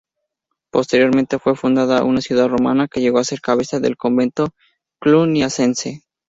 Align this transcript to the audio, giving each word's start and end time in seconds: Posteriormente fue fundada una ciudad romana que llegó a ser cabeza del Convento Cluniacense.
Posteriormente 0.71 1.37
fue 1.37 1.55
fundada 1.55 2.03
una 2.03 2.21
ciudad 2.21 2.47
romana 2.47 2.87
que 2.87 3.01
llegó 3.01 3.19
a 3.19 3.23
ser 3.23 3.39
cabeza 3.39 3.79
del 3.79 3.97
Convento 3.97 4.49
Cluniacense. 4.99 6.01